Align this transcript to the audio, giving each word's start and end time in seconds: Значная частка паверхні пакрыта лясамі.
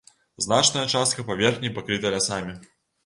Значная 0.45 0.85
частка 0.95 1.25
паверхні 1.29 1.71
пакрыта 1.79 2.13
лясамі. 2.17 2.57